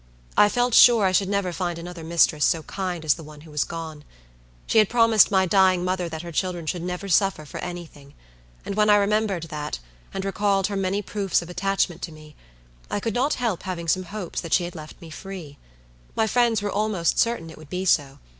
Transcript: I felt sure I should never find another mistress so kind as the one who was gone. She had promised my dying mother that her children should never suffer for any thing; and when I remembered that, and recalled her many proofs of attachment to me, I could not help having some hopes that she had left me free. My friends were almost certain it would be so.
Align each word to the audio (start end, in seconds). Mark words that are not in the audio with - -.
I 0.35 0.49
felt 0.49 0.73
sure 0.73 1.05
I 1.05 1.11
should 1.11 1.29
never 1.29 1.53
find 1.53 1.77
another 1.77 2.03
mistress 2.03 2.43
so 2.43 2.63
kind 2.63 3.05
as 3.05 3.13
the 3.13 3.23
one 3.23 3.41
who 3.41 3.51
was 3.51 3.63
gone. 3.63 4.03
She 4.65 4.79
had 4.79 4.89
promised 4.89 5.29
my 5.29 5.45
dying 5.45 5.83
mother 5.85 6.09
that 6.09 6.23
her 6.23 6.31
children 6.31 6.65
should 6.65 6.81
never 6.81 7.07
suffer 7.07 7.45
for 7.45 7.59
any 7.59 7.85
thing; 7.85 8.15
and 8.65 8.73
when 8.73 8.89
I 8.89 8.95
remembered 8.95 9.43
that, 9.49 9.77
and 10.11 10.25
recalled 10.25 10.65
her 10.65 10.75
many 10.75 11.03
proofs 11.03 11.43
of 11.43 11.51
attachment 11.51 12.01
to 12.01 12.11
me, 12.11 12.35
I 12.89 12.99
could 12.99 13.13
not 13.13 13.35
help 13.35 13.61
having 13.61 13.87
some 13.87 14.05
hopes 14.05 14.41
that 14.41 14.53
she 14.53 14.63
had 14.63 14.73
left 14.73 14.99
me 15.01 15.11
free. 15.11 15.59
My 16.15 16.25
friends 16.25 16.63
were 16.63 16.71
almost 16.71 17.19
certain 17.19 17.51
it 17.51 17.57
would 17.59 17.69
be 17.69 17.85
so. 17.85 18.17